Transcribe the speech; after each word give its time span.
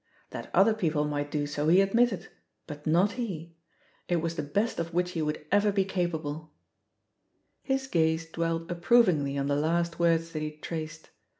That 0.31 0.49
other 0.55 0.73
people 0.73 1.05
might 1.05 1.29
do 1.29 1.45
so 1.45 1.67
he 1.67 1.79
admitted, 1.79 2.27
but 2.65 2.87
not 2.87 3.11
he— 3.11 3.53
^it 4.09 4.19
was 4.19 4.35
the 4.35 4.41
best 4.41 4.79
of 4.79 4.95
which 4.95 5.11
he 5.11 5.21
would 5.21 5.45
ever 5.51 5.71
be 5.71 5.85
capable 5.85 6.51
I 6.55 7.67
His 7.67 7.85
gaze 7.85 8.25
dwelt 8.25 8.71
approvingly 8.71 9.37
on 9.37 9.45
the 9.45 9.55
last 9.55 9.99
words 9.99 10.31
that 10.31 10.39
he 10.39 10.49
had 10.49 10.63
traced. 10.63 11.11